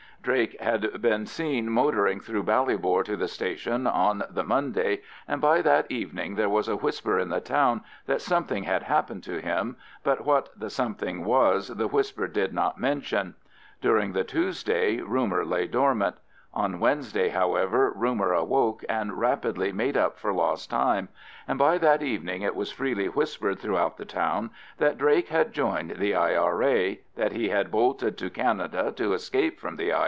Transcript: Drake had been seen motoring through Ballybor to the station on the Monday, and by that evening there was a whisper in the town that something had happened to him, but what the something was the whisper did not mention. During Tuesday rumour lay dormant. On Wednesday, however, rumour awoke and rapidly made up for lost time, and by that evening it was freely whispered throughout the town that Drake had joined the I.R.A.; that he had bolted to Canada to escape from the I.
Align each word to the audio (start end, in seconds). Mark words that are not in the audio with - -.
Drake 0.23 0.55
had 0.59 1.01
been 1.01 1.25
seen 1.25 1.71
motoring 1.71 2.19
through 2.19 2.43
Ballybor 2.43 3.03
to 3.05 3.17
the 3.17 3.27
station 3.27 3.87
on 3.87 4.21
the 4.29 4.43
Monday, 4.43 5.01
and 5.27 5.41
by 5.41 5.63
that 5.63 5.87
evening 5.89 6.35
there 6.35 6.47
was 6.47 6.67
a 6.67 6.75
whisper 6.75 7.17
in 7.17 7.29
the 7.29 7.41
town 7.41 7.81
that 8.05 8.21
something 8.21 8.61
had 8.65 8.83
happened 8.83 9.23
to 9.23 9.41
him, 9.41 9.77
but 10.03 10.23
what 10.23 10.49
the 10.55 10.69
something 10.69 11.25
was 11.25 11.69
the 11.69 11.87
whisper 11.87 12.27
did 12.27 12.53
not 12.53 12.79
mention. 12.79 13.33
During 13.81 14.13
Tuesday 14.13 14.97
rumour 15.01 15.43
lay 15.43 15.65
dormant. 15.65 16.17
On 16.53 16.79
Wednesday, 16.79 17.29
however, 17.29 17.91
rumour 17.95 18.31
awoke 18.31 18.85
and 18.87 19.13
rapidly 19.17 19.71
made 19.71 19.97
up 19.97 20.19
for 20.19 20.31
lost 20.31 20.69
time, 20.69 21.09
and 21.47 21.57
by 21.57 21.79
that 21.79 22.03
evening 22.03 22.43
it 22.43 22.55
was 22.55 22.71
freely 22.71 23.07
whispered 23.07 23.57
throughout 23.57 23.97
the 23.97 24.05
town 24.05 24.51
that 24.77 24.99
Drake 24.99 25.29
had 25.29 25.51
joined 25.51 25.95
the 25.97 26.13
I.R.A.; 26.13 26.99
that 27.15 27.31
he 27.31 27.49
had 27.49 27.71
bolted 27.71 28.19
to 28.19 28.29
Canada 28.29 28.93
to 28.97 29.13
escape 29.13 29.59
from 29.59 29.77
the 29.77 29.91
I. 29.91 29.99